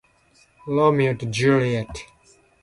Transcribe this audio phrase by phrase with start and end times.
[0.65, 1.91] ロミオとジュリエット